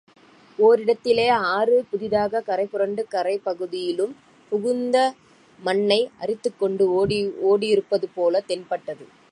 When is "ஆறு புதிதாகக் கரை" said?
1.49-2.65